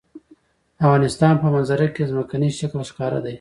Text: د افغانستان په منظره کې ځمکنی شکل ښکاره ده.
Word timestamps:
د 0.77 0.77
افغانستان 0.85 1.33
په 1.43 1.47
منظره 1.55 1.87
کې 1.95 2.09
ځمکنی 2.11 2.49
شکل 2.59 2.81
ښکاره 2.89 3.19
ده. 3.23 3.29